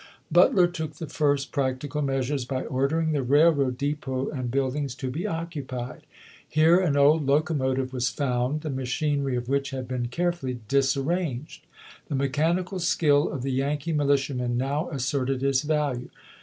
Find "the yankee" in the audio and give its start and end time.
13.43-13.93